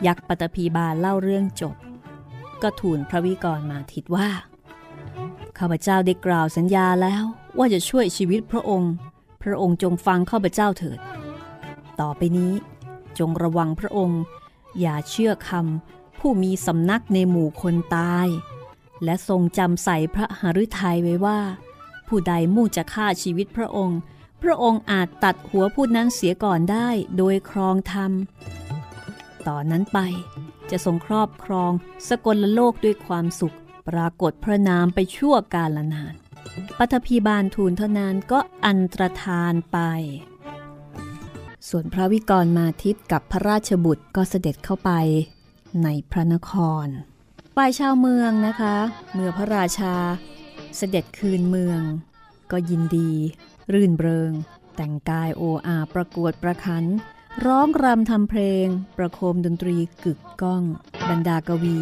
[0.06, 1.76] ยักษ์ปตพีบาลเล่าเรื่องจบ
[2.62, 4.28] ก็ทูลพระวิกรมาทิตว่า
[5.58, 7.24] ข้าพเจ้าได้กล่าวสัญญาแล้ว
[7.58, 8.92] ว่าจะช่วยชีวิตพระองค์
[9.42, 10.98] พระองค์จงฟังข้าพเจ้าเถิด
[12.00, 12.52] ต่อไปนี้
[13.18, 14.20] จงระวังพระองค์
[14.80, 18.28] อย่าเชื่อคำ ผู้มีสำนักในหมู่คนตาย
[19.04, 21.40] และทรงจำใส่พระหฤทัยไว้ว่า
[22.08, 23.98] ผู้ใดมุ่งจะฆ่าชีวิตพระองค์
[24.42, 28.12] พระองค์อาจตัดหัวผู้นั้นเสียก่อนได้โดยครองธรรม
[29.46, 29.98] ต่อนนั้นไป
[30.70, 31.72] จะทรงครอบครอง
[32.08, 33.56] สกลโลกด้วยความสุข
[33.88, 36.14] ปรากฏพระนามไปชั่วกาลนาน
[36.78, 39.78] ปัทภีบาลทูลเท่านั้นก็อันตรธานไป
[41.68, 44.90] ส่วนพระวิกรมาทิตกับพระราชบุตรก็เสด็จเข้าไป
[45.84, 46.52] ในพระนค
[46.84, 46.86] ร
[47.56, 48.76] ฝ่ายชาวเมืองนะคะ
[49.12, 49.96] เมื่อพระราชา
[50.76, 51.80] เสด็จคืนเมือง
[52.50, 53.12] ก็ยินดี
[53.72, 54.32] รื่นเริง
[54.76, 56.84] แต่งกายโออาประกวดประคัน
[57.46, 60.62] ร้องรำทำเพลง ประโคมดนตรีกึกก้อง
[61.08, 61.78] บรรดากวี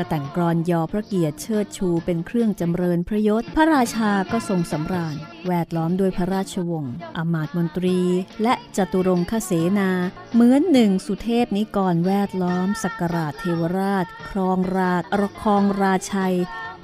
[0.00, 8.00] ก็แต่งกรอนยอพระเกียรติเชิดชูเป็นเครื่องจำเริญพระยศ พระราชาก็ทรงสำราญ แวดล้อมด้วยพระราชวงศ์อมาตมนตรี
[8.42, 9.90] และจตุรงคเสนา
[10.34, 16.36] เหมือนหนึ่งสุเทพนิกรแวดล้อมสักราชเทวราช ครองราชรคองราชัย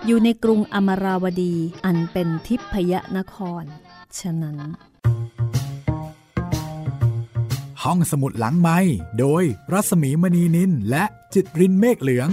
[0.06, 3.64] อยู่ในกรุงอมราวดีอันเป็นทิพยนคร
[4.18, 4.58] ฉะนั้น
[7.82, 8.78] ห้องสมุดหลังไม้
[9.18, 12.30] โดยรัสมีมณีนินและจิตรินเมฆเหลือง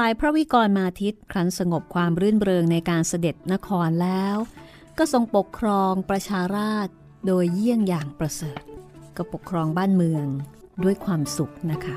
[0.00, 4.36] ฝ่ายพระวิกรมาทิตครั้นสงบความรื่นเริงในการเสด็จนครแล้ว
[4.98, 6.88] ก็ทรงปกครองประชาราช
[7.26, 8.60] โดยเยี่ยงอย่างประเสริฐ
[9.16, 10.26] ก็ปกครองบ้านเมือง
[10.84, 11.96] ด้วยความสุขนะคะ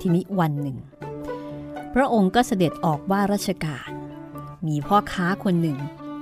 [0.00, 0.78] ทีนี้วันหนึ่ง
[1.94, 3.90] พระองค์ก็เสด็จออกว่าราชการ
[4.66, 5.78] มีพ่อค้าคนหนึ่ง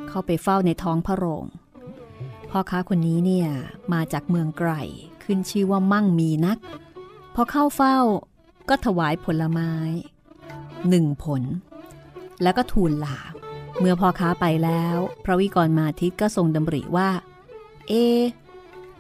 [0.08, 1.44] เข้าไปเฝ้าในท้องพระโรง
[2.50, 3.48] พ่อค้าคนนี้เนี่ย
[3.92, 4.72] มาจากเมืองไกล
[5.22, 6.58] ขึ้นชื่อว่ามั่งมีนัก
[7.34, 7.98] พอเข้าเฝ้า
[8.68, 9.72] ก็ถวายผลไม้
[10.88, 11.42] หนึ่งผล
[12.42, 13.18] แล้วก็ทูลลา
[13.80, 17.08] เมื่อพ่อค้าไปแล้ว พระวิกรมาทิตก็ทรงดำริว่า
[17.88, 17.92] เอ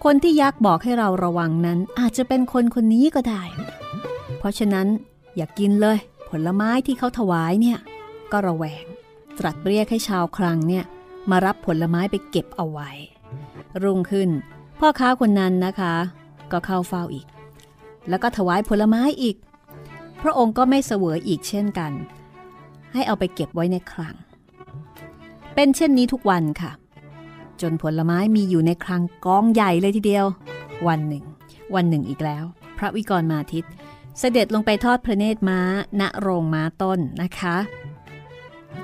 [0.04, 3.42] คนที่ยักษ์บอกให้เราระวังนั้นอาจจะเป็นคนคนนี้ก็ได้
[4.38, 4.86] เพราะฉะนั้น
[5.36, 5.98] อย่ากกินเลย
[6.30, 7.78] ผลไม้ที่เขาถวายเนี่ย
[8.32, 8.84] ก็ระแวง
[9.38, 10.84] ตรัสเรียกให้ชาวครังเนี่ย
[11.30, 12.90] มารับผลไม้ไปเก็บเอาไว้
[13.82, 14.30] รุ่งขึ้น
[14.80, 15.94] พ่อค้าคนนั้นนะคะ
[16.52, 17.26] ก็เข้าเฝ้าอีก
[18.08, 19.36] แล้วก็ถวายผลไม้อีก
[20.24, 21.92] พระองค์ก็ไม่เสวยอีกเช่นกัน
[22.92, 24.16] ให้เอาไปเก็บไว้ในคลัง
[25.54, 26.72] เป็นเช่นนี้ทุกวันค่ะ
[27.60, 30.26] จนผลไม้มีอยู่ในคลังกองใหญ่เลยทีเดียว
[30.88, 31.24] วันหนึ่ง
[31.74, 32.44] วันหนึ่งอีกแล้ว
[32.78, 33.64] พระวิกรมาทิต
[34.18, 35.60] เสด็จลงไปทอดพระเนตรม้า
[36.00, 37.56] ณโรงม้าต้นนะคะ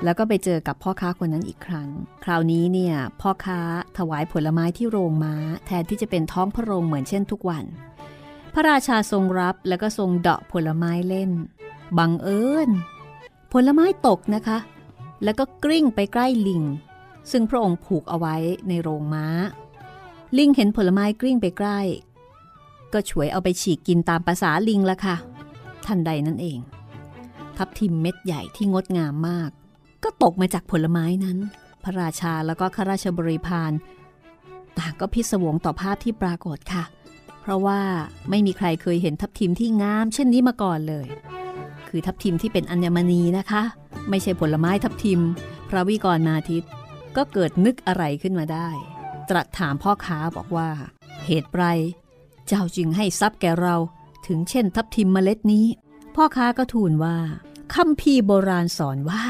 [0.03, 1.89] แล้วก็ไปเจอกับพ่อค้าคนนั้นอีกครั้ง
[2.23, 3.59] คราวนี้เนี่ยพ่อค้า
[3.97, 7.63] ถวายผลไม้ที่โรงม้า แทนที่จะเป็นท้องพระโรงเหมือนเช่นทุกวัน
[8.53, 11.31] พระราชาทรงรับแล้วก็ทรงเดาะผลไม้เล่น
[11.97, 12.69] บังเอิญ
[13.53, 14.57] ผลไม้ตกนะคะ
[15.23, 16.63] แล้วก็กลิ้งไปใกล้ลิง
[17.31, 18.35] ซึ่งพระองค์ผูกเอาไว้
[18.67, 19.25] ในโรงม้า
[20.37, 21.79] ลิงเห็นผลไม้กลิ้งไปใกล้
[22.93, 25.15] ก็ฉวยเอาไปฉีกกินตามภาษาลิงละค่ะ
[25.85, 26.59] ทันใดนั่นเอง
[27.57, 29.49] ทับทิมเม็ดใหญ่ที่งดงามมาก
[30.03, 31.37] ก็ตกมาจากผลไม้นั้น
[31.83, 33.71] พระราชาแล้วก็ข้าราชบริพาร
[34.79, 37.81] ต่างก็พิศวงต่อภาพที่ปรากฏค่ะเพราะว่า
[38.29, 41.07] ไม่มีใครเคยเห็นทับทิมที่งามเช่นนี้มาก่อนเลย
[41.89, 43.63] คือทับทิมที่เป็นอัญมณีนะคะ
[44.09, 45.21] ไม่ใช่ผลไม้ทับทิม
[45.69, 46.63] พระวิกรนาทิต
[47.17, 48.69] ก็เกิดนึกอะไรขึ้นมาได้
[49.29, 50.69] ตรัสถามพ่อค้าบอกว่า
[51.25, 51.63] เหตุไร
[52.47, 53.75] เจ้าจึงให้ทรัพย์แก่เรา
[54.27, 55.65] ถึงเช่นทับทิมเมล็ดนี้
[56.15, 57.17] พ่อค้าก็ทูลว่า
[57.73, 59.23] คำพีโบราณสอนว่า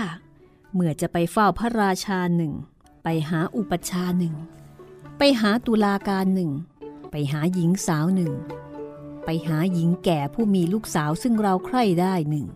[0.73, 2.53] เมื่อจะไปเฝ้าพระราชาหนึ่ง
[3.03, 4.35] ไปหาอุปชาหนึ่ง
[5.17, 6.51] ไปหาตุลาการหนึ่ง
[7.11, 8.33] ไปหาหญิงสาวหนึ่ง
[9.25, 12.47] ไปหาหญิงแก่ผู้มีลูกสาวซึ่งเราใคร่ได้หนึ่ง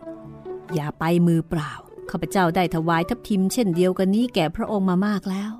[0.74, 1.72] อย่าไปมือเปล่า
[2.10, 5.52] ข้าพเจ้าได้ถวายทัพทิมเช่นเดียวกันนี้แก่พระองค์มามากแล้ว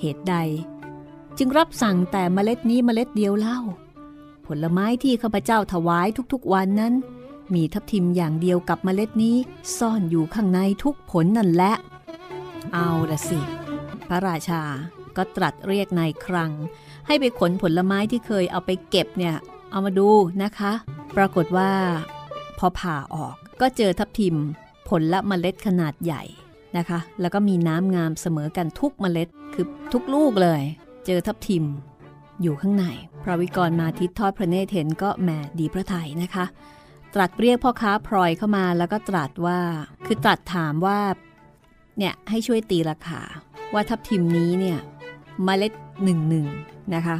[0.00, 0.36] เหตุใด
[1.38, 3.58] จึงรับสั่งแต่เมล็ดนี้เมล็ดเดียวเล่า
[4.46, 6.94] ผลไม้ที่ข้าพเจ้าถวายทุกๆวันนั้น
[7.54, 9.36] มีทับทิมอย่างเดียวกับเมล็ดนี้
[9.78, 11.74] ซ่อนอยู่ข้างในทุกผลนั่นแหละ
[12.72, 13.40] เอาละสิ
[14.08, 14.62] พระราชา
[15.16, 16.50] ก็ตรัสเรียกนายครัง
[17.06, 19.36] ให้ไปขนผลไม้ที่เคยเอาไปเก็บเนี่ย
[19.70, 20.08] เอามาดู
[20.42, 20.72] นะคะ
[21.16, 21.70] ปรากฏว่า
[22.58, 24.36] พอผ่าออกก็เจอทับทิม
[24.88, 26.22] ผลละเมล็ดขนาดใหญ่
[26.76, 30.62] นะคะ แล้วก็มีน้ำงามเสมอกันทุกเมล็ดคือทุกลูกเลย
[31.06, 31.64] เจอทับทิม
[32.42, 32.86] อยู่ข้างใน
[33.22, 36.44] พระวิกรมาทิตทอดพระเนตรเห็นก็แหมดีพระไทยนะคะ
[37.14, 39.58] ตรัสเรียกพ่อค้าพลอยเข้ามาแล้วก็ตรัสว่า
[40.06, 41.00] คือตรัสถามว่า
[41.98, 43.22] เนี่ยให้ช่วยตีราคา
[43.74, 44.78] ว่าทับทิมนี้เนี่ย
[45.44, 45.72] เมล็ด
[46.04, 46.46] หนึ่งหนึ่ง
[46.94, 47.16] นะคะ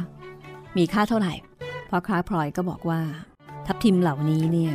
[0.77, 1.33] มีค่าเท่าไหร่
[1.89, 3.01] พ่อค้าพลอยก็บอกว่า
[3.65, 4.73] ทับทิมเหล่านี้เนี่ย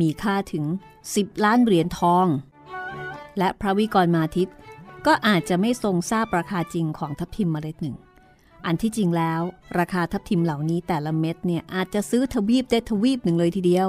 [0.00, 0.64] มีค่าถึง
[1.04, 2.26] 10 ล้านเหรียญทอง
[3.38, 4.48] และพระวิกรมาทิต
[5.06, 7.96] ก็อาจจะไม่ทรงทราบราคาจริงของทับทิมเมล็ดหนึ่ง
[8.66, 9.40] อันที่จริงแล้ว
[9.78, 13.88] ราคาทับทิมเหล่านี้แต่ละเม็ดเนี่ยอาจจะซื้อทวีปได้ทวีปหนึ่งเลยทีเดียว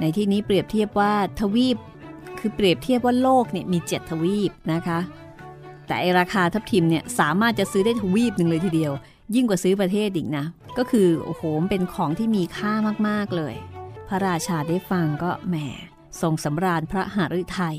[0.00, 1.76] ในที่นี้เปรียบเทียบว่าทวีป
[2.38, 4.98] คือเปรียบเทียบว่าโลกเนี่ยมี 7 ทวีปนะคะ
[5.86, 8.92] แต่ไอราคาทับทิมเนี่ยสามารถจะซื้อได้ทวีปหนึ่งเลยทีเดียว
[9.34, 10.44] ยิ่งกว่าซื้อประเทศอีกนะ
[10.78, 12.72] ก็คือโอ้โหเป็นของที่มีค่า
[13.08, 13.54] มากๆเลย
[14.08, 15.56] พระราชาได้ฟังก็แหม
[16.20, 17.78] ทรงสำราญพระหฤทัย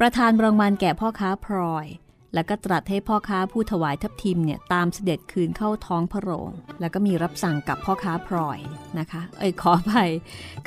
[0.00, 1.86] ประทานรางวัลแก่พ่อค้าพลอย
[2.34, 6.50] แล้วก็ตรัสให้พ่อค้าผู้ถวายทับทิมเนี่ยตามเสด็จคืนเข้าท้องพระโรง
[6.80, 8.58] แล้วก็มีรับสั่งกับพ่อค้าพลอย
[8.98, 9.92] นะคะ เอ้ยขอไป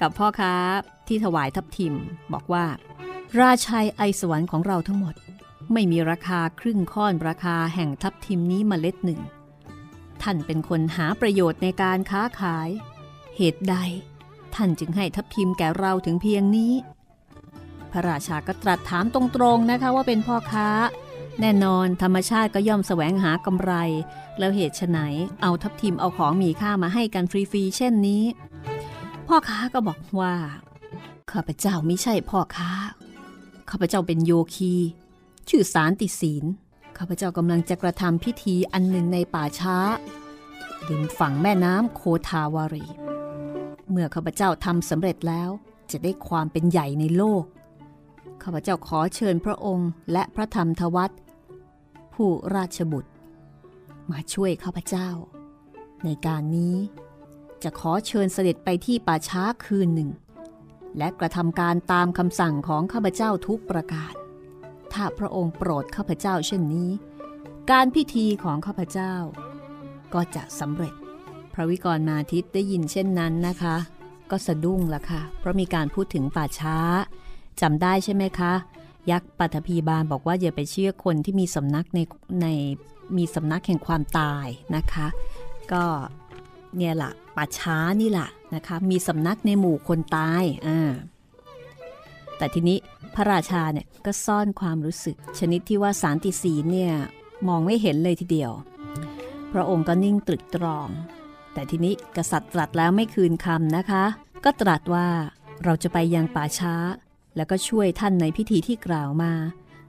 [0.02, 0.54] กับพ่อค้า
[1.08, 1.94] ที่ถวายทับทิม
[2.34, 2.66] บอกว่า
[3.40, 5.16] ราชัยไอสวรรค์ของเราทั้งหมด
[5.74, 9.22] ไม่มีราคาครึ่งค่อนราคาแห่งทับทิมนี้มเมล็ดหนึ่ง
[10.22, 12.70] ท่านเป็นคนหาประโยชน์ในการค้าขาย
[13.38, 13.76] เหตุใด
[14.56, 16.74] ท่านจึงให้ทับทิมแก่เราถึงเพียงนี้
[17.92, 20.70] พระราชาก็ตรัสถามตรงๆนะคะว่าเป็นพ่อค้า
[21.42, 23.74] แน่นอนธรรมชาติก็ย่อมแสวงหากำไร
[24.40, 25.02] แล้วเหตุไหน
[25.42, 28.24] เอาทับทิมเอาของมีค่ามาให้กันฟรีๆเช่นนี้
[29.28, 30.34] พ่อค้าก็บอกว่า
[31.32, 32.72] ข้าพเจ้าไม่ใช่พ่อค้า
[33.70, 34.74] ข้าพเจ้าเป็นโยคี
[35.50, 36.46] ชื่อสารติศีล
[36.98, 39.78] ข้าพเจ้ากำลังจะกระทำพิธีอันหนึ่งในป่าช้า
[40.90, 42.86] ริมฝั่งแม่น้ำโคทาวารี
[43.90, 45.50] เมื่อข้าพเจ้าทำสำเร็จแล้ว
[45.92, 47.44] จะได้ความเป็นใหญ่ในโลก
[48.44, 51.12] ข้าพเจ้าขอเชิญพระองค์และพระธรรมทวัต
[52.14, 53.12] ผู้ราชบุตร
[54.12, 55.10] มาช่วยข้าพเจ้า
[56.06, 56.76] ในการนี้
[57.64, 60.10] จะขอเชิญเสด็จไปที่ป่าช้าคืนหนึ่ง
[60.98, 64.14] และกระทำการตามคำสั่งของข้าพเจ้าทุกประการ
[64.96, 66.90] ถ้าพระองค์โปรดข้าพเจ้าเช่นนี้
[67.72, 69.14] การพิธีของข้าพเจ้า
[70.14, 70.94] ก็จะสำเร็จ
[71.54, 73.76] พระวิกรมาทิตได้ยินเช่นนั้นนะคะ
[74.32, 76.78] ก็สะดุ้งละค่ะ เพราะมีการพูดถึงป่าช้า
[77.62, 78.54] จำได้ใช่ไหมคะ
[79.12, 82.00] ยักษ์ปัทภีบาลบอกว่าอย่าไปเชื่อคนที่มีสำนักใน
[82.42, 82.48] ใน
[83.18, 85.08] มีสำนักแห่งความตายนะคะ
[85.72, 85.84] ก็
[86.78, 90.92] เนี่ยละป่าช้านี่แหละนะคะ มีสำนักในหมู่คนตายอ่า
[92.38, 92.78] แต่ทีนี้
[93.16, 96.92] พระราชาเนี่ยก็ซ่อนความรู้สึก ชนิดที่ว่าสารติสีเนี่ย
[97.48, 98.52] มองไม่เห็นเลยทีเดียว
[99.54, 100.88] พระองค์ก็นิ่งตรึกตรอง
[101.54, 104.04] แต่ทีนี้กษัตริย์ตรัสแล้วไม่คืนคำนะคะ
[104.44, 105.08] ก็ตรัสว่า
[105.64, 106.76] เราจะไปยังป่าช้า
[107.36, 109.32] แล้วก็ช่วยท่านในพิธีที่กล่าวมา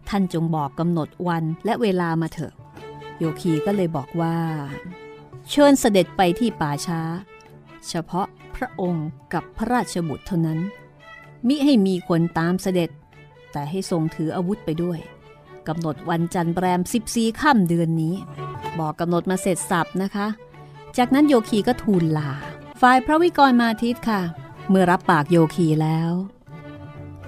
[0.09, 2.55] ท่านจงบอกกำหนดวันและเวลามาเถอะ
[3.19, 4.37] โยคีก็เลยบอกว่า
[5.51, 7.01] เชิญเสด็จไปที่ป่าช้า
[7.89, 10.59] เฉพาะพระองค์กับพระราชบุตรเท่านั้น
[11.47, 12.91] มิให้มีคนตามเสด็จ
[13.53, 14.99] แต่ให้ทรงถืออาวุธไปด้วย
[15.69, 18.15] กำหนดวันจันทร์แรม 14ค่ำเดือนนี้
[18.79, 20.27] บอกกำหนดมาเสร็จสับนะคะ
[20.97, 22.31] จากนั้นโยคีก็ทูลลา
[22.81, 24.23] ฝ่ายพระวิกรมาทิตค่ะ
[24.69, 26.11] เมื่อรับปากโยคีแล้ว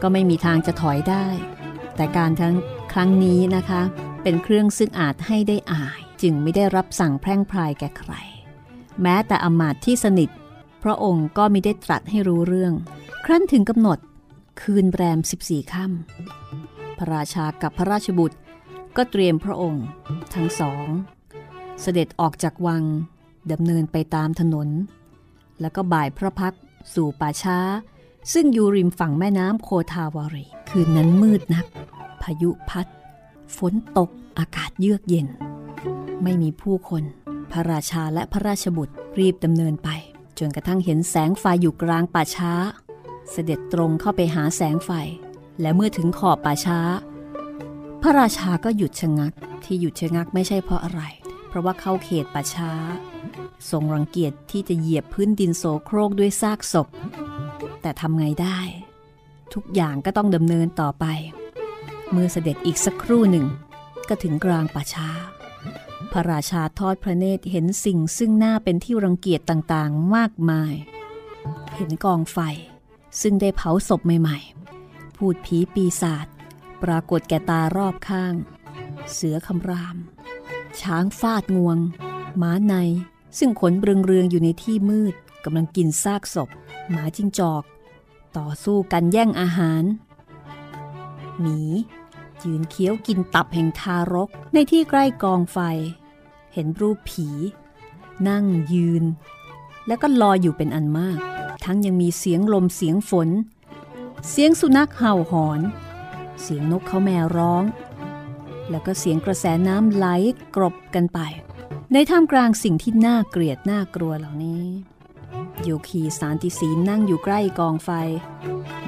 [0.02, 1.26] ก็ไม่มีทางจะถอยได้
[1.96, 2.54] แต่การทั้ง
[2.92, 3.82] ครั้งนี้นะคะ
[4.22, 8.12] เป็นเครื่องซึ่งอาจให้ได้อาย จึงไม่ได้รับสั่งแพร่งพรายแก่ใคร
[9.02, 10.30] แม้แต่อมาตที่สนิท
[10.88, 12.72] ระองค์ก็ไม่ได้ตรัสให้รู้เรื่อง
[13.24, 13.98] ครั้นถึงกำหนด
[14.60, 18.38] คืนแรม 14ค่ำพระราชากับพระราชบุตร
[18.96, 19.84] ก็เตรียมพระองค์
[20.34, 20.86] ทั้งสอง
[21.80, 22.84] เสด็จออกจากวัง
[23.52, 24.68] ดำเนินไปตามถนน
[25.60, 26.54] แล้วก็บ่ายพระพัก
[26.94, 27.58] สู่ป่าช้า
[28.32, 31.66] ซึ่งอยู่ริมฝั่งแม่น้ำโคทาวารี คืนนั้นมืดนัก
[32.22, 32.86] พายุพัด
[33.56, 35.26] ฝนตกอากาศเยือกเย็น
[36.22, 37.02] ไม่มีผู้คน
[37.52, 39.88] พระราชาและพระราชบุตรรีบดำเนินไป
[40.38, 42.52] จนกระทั่งเห็นแสงไฟอยู่กลางป่าช้า
[43.30, 44.90] เสด็จตรงเข้าไปหาแสงไฟ
[45.60, 46.80] และเมื่อถึงขอบป่าช้า
[48.02, 49.32] พระราชาก็หยุดชะงัก
[49.64, 51.02] ที่หยุดชะงักไม่ใช่เพราะอะไร
[51.48, 52.72] เพราะว่าเข้าเขตป่าช้า
[53.70, 56.88] ทรงรังเกียจที่จะเหยียบพื้นดินโสโครกด้วยซากศพ
[57.82, 58.58] แต่ทำไงได้
[59.54, 61.04] ทุกอย่างก็ต้องดำเนินต่อไป
[62.12, 63.46] เมื่อเสด็จอีกสักครู่หนึ่ง
[64.08, 65.08] ก็ถึงกลางป่าช้า
[66.12, 70.74] พระราชาทอดพระเนตรเห็นสิ่งซึ่งน่าเป็นที่รังเกียจต่างๆ มากมาย
[71.74, 72.38] เห็นกองไฟ
[73.20, 76.26] ซึ่งได้เผาศพใหม่ๆ พูดผีปีศาจ
[76.82, 78.34] ปรากฏแก่ตารอบข้าง
[79.12, 79.96] เสือคำราม
[80.80, 81.78] ช้างฟาดงวง
[82.42, 82.74] ม้าใน
[83.38, 86.48] ซึ่งขนเรืองๆอยู่ในที่มืดกำลังกินซากศพ
[86.90, 87.64] หมาจิ้งจอก
[88.36, 89.82] ต่อสู้กันแย่งอาหาร
[91.40, 91.60] หมี
[92.44, 95.58] ยืนเคี้ยวกินตับแห่งทารกในที่ใกล้กองไฟ
[96.52, 97.28] เห็นรูปผี
[98.28, 99.04] นั่งยืน
[99.86, 101.18] แล้วก็ลอยอยู่เป็นอันมาก
[101.64, 103.28] ทั้งยังมีเสียงลมเสียงฝน
[104.30, 105.60] เสียงสุนัขเห่าหอน
[106.42, 107.64] เสียงนกเขาแมวร้อง
[108.70, 110.06] แล้วก็เสียงกระแสน้ำไหล
[110.56, 111.18] กรบกันไป
[111.92, 114.64] ในท่ามกลางสิ่งที่น่าเกลียดน่ากลัวเหล่านี้
[115.64, 117.90] โยคีสารติศีนั่งอยู่ใกล้กองไฟ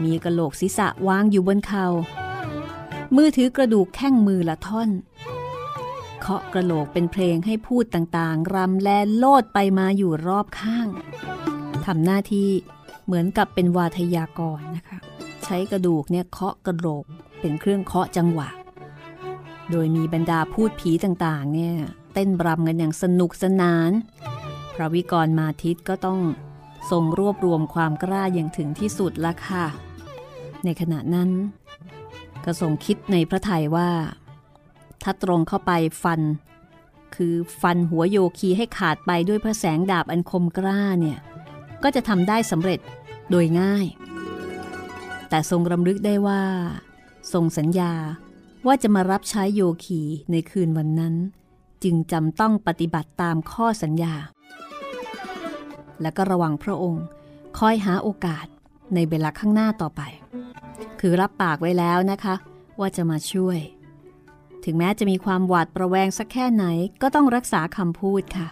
[0.02, 1.86] มีกระโหลกศีรษะวางอยู่บนเขา
[3.16, 4.90] มือถือกระดูกแข้งมือละท่อน
[6.20, 10.86] เคาะกระโหลกเป็นเพลงให้พูดต่างๆ รำแลโลดไปมาอยู่รอบข้าง
[11.86, 12.50] ทำหน้าที่
[13.04, 14.98] เหมือนกับเป็นวาทยากรนะคะ
[15.44, 17.04] ใช้กระดูกเนี่ยเคาะกระโหลก
[17.40, 18.48] เป็นเครื่องเคาะจังหวะ
[19.70, 21.74] โดยมีบรรดาพูดผีต่างๆ เนี่ย
[22.14, 23.90] เต้นรำกันอย่างสนุกสนาน
[24.74, 26.20] พระวิกรมาทิตก็ต้อง
[26.90, 29.66] ทรงรวบรวมความกล้าอย่างถึงที่สุดละค่ะ
[30.64, 31.30] ในขณะนั้น
[32.44, 33.90] ก็ทรงคิดในพระไทยว่า
[35.02, 35.72] ถ้าตรงเข้าไป
[36.02, 36.20] ฟัน
[37.14, 41.18] คือฟันหัวโยคีให้ขาดไปด้วยพระแสงดาบอันคมกล้าเนี่ย
[41.82, 42.80] ก็จะทำได้สำเร็จ
[43.30, 43.86] โดยง่าย
[45.28, 46.42] แต่ทรงรำลึกได้ว่า
[47.32, 47.92] ทรงสัญญา
[48.66, 50.00] ว่าจะมารับใช้โยคี
[50.30, 51.14] ในคืนวันนั้น
[51.82, 54.14] จึงจำต้องปฏิบัติตามข้อสัญญา
[56.02, 57.04] และก็ระวังพระองค์
[57.58, 58.46] คอยหาโอกาส
[58.94, 60.02] ในเวลาข้างหน้าต่อไป
[61.00, 62.34] คือรับปากไว้แล้วนะคะ
[62.80, 63.58] ว่าจะมาช่วย
[64.64, 66.64] ถึงแม้จะมีความหวาดประแวงสักแค่ไหน
[67.02, 68.48] ก็ต้องรักษาคำพูดค่ะ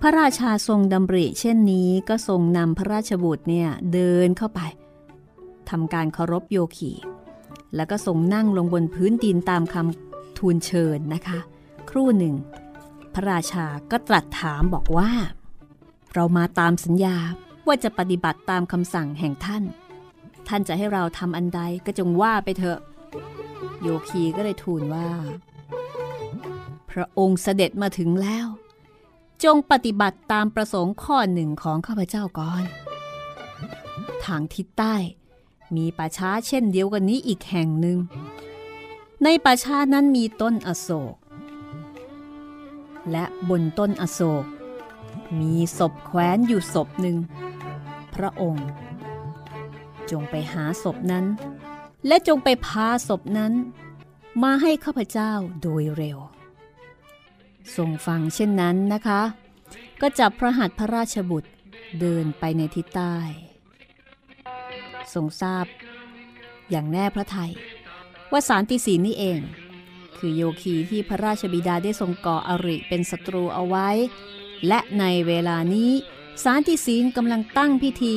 [0.00, 4.60] พระราชาทรงดำริเช่นนี้ก็ทรงนำพระราชบุตรเนี่ยเดินเข้าไป
[5.70, 6.92] ทำการเคารพโยคี
[7.76, 11.38] แล้วก็ทรงนั่งลงบนพื้นดินตามคำทูลเชิญนะคะ
[11.90, 12.34] ครู่หนึ่ง
[13.14, 15.10] พระราชาก็ตรัสถามบอกว่า
[16.14, 17.16] เรามาตามสัญญา
[17.66, 19.64] ว่าจะปฏิบัติตามคำสั่งแห่งท่าน
[20.48, 22.78] ท่านจะให้เราทำอันใดก็จงว่าไปเถอะ
[23.82, 25.08] โยคีก็เลยทูลว่า
[26.90, 28.46] พระองค์เสด็จมาถึงแล้ว
[29.44, 32.64] จงปฏิบัติตามประสงค์ข้อหนึ่งของข้าพเจ้าก่อน
[34.24, 34.94] ทางทิศใต้
[35.76, 37.98] มีป่าช้าเช่นเดียวกันนี้อีกแห่งหนึ่ง
[39.22, 41.14] ในป่าช้านั้นมีต้นอโศก
[43.10, 44.44] และบนต้นอโศก
[45.40, 47.16] มีศพแขวนอยู่ศพหนึ่ง
[48.14, 48.68] พระองค์
[50.10, 51.24] จงไปหาศพนั้น
[52.06, 53.52] และจงไปพาศพนั้น
[54.42, 56.18] มาให้ข้าพเจ้าโดยเร็ว
[57.76, 59.22] ทรงฟังเช่นนั้นนะคะ
[60.00, 61.50] ก็จับพระหัตถ์พระราชบุตร
[62.00, 63.16] เดินไปในทิศใต้
[65.14, 65.66] ทรงทราบ
[66.70, 67.52] อย่างแน่พระไทย
[68.32, 69.40] ว่าสารติศีนี่เอง
[70.18, 73.88] คือโยคีที่พระราชบิดาได้ทรงก่ออริเป็นศัตรูเอาไว้
[74.68, 75.90] และในเวลานี้
[76.40, 78.16] สารติศีนกำลังตั้งพิธี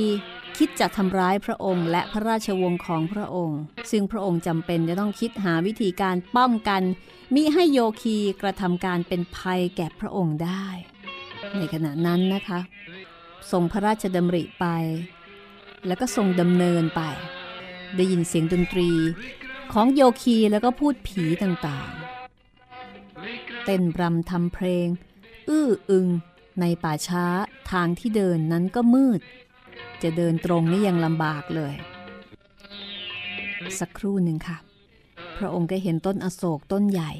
[0.58, 3.60] คิดจะทำร้ายพระองค์และพระราชวงศ์ของพระองค์
[3.91, 6.82] ซึ่งพระองค์จำเป็นจะต้องคิดหาวิธีการป้องกัน
[7.34, 10.67] มิให้โยคีกระทำการเป็นภัยแก่พระองค์ได้
[11.58, 12.60] ในขณะนั้นนะคะ
[13.51, 14.65] ทรงพระราชดำริไป
[15.88, 17.01] แล้วก็ทรงดำเนินไป
[17.95, 18.89] ได้ยินเสียงดนตรี
[19.73, 24.88] ของโยคีแล้วก็พูดผีต่างๆ เต้นรำทำเพลง
[25.49, 26.08] อื้ออึง
[26.60, 27.25] ในป่าช้า
[27.71, 29.19] ทางที่เดินนั้นก็มืด
[30.04, 31.73] จะเดินตรงนี่ยังลำบากเลย
[33.80, 34.58] สักครู่หนึ่งค่ะ
[35.38, 37.12] พระองค์ก็เห็นต้นอโศกต้นใหญ่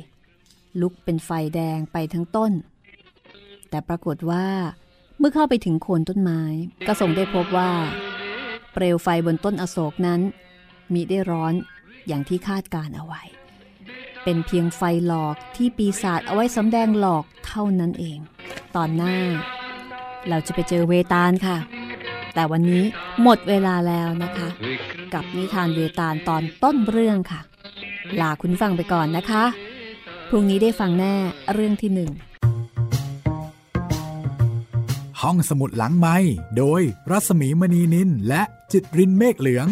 [0.82, 2.52] ลุกเป็นไฟแดงไปทั้งต้น
[3.70, 4.48] แต่ปรากฏว่า
[5.20, 6.42] เมื่อเข้าไปถึงโคนต้นไม้
[6.88, 7.72] ก็ทรงได้พบว่า
[8.74, 10.22] เปลวไฟบนต้นอโศกนั้น
[10.94, 11.54] มีได้ร้อน
[12.08, 13.24] อย่างที่คาดการเอาไว้
[14.24, 18.20] เป็นเพียงไฟหลอกที่ปีศาจเอาไว้สำแดงหลอกเท่านั้นเอง
[18.76, 19.18] ตอนหน้า
[20.30, 21.58] เราจะไปเจอเวตาลค่ะ
[22.34, 22.84] แต่วันนี้
[23.24, 24.48] หมดเวลาแล้วนะคะ
[25.14, 27.42] กับนิทานเวตาลตอนต้นเรื่องค่ะ
[28.22, 29.44] ลาคุณฟังไปก่อนนะคะ
[30.30, 31.16] พรุ่งนี้ได้ฟังแน่
[31.54, 32.10] เรื่องที่หนึ่ง
[35.22, 36.18] ห้องสมุดหลังไม้
[36.58, 39.68] โดยรัสมีมณีนินและจิตรินเมฆเหลือง